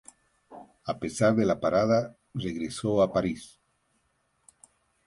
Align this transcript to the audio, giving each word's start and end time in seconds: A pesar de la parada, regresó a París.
A 0.93 0.95
pesar 0.99 1.35
de 1.35 1.45
la 1.45 1.59
parada, 1.59 2.17
regresó 2.33 3.03
a 3.03 3.13
París. 3.13 3.59